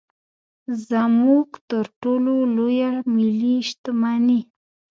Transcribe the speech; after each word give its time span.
زموږ 0.87 1.47
تر 1.69 1.85
ټولو 2.01 2.33
لویه 2.55 2.91
ملي 3.15 3.55
شتمني. 3.69 4.39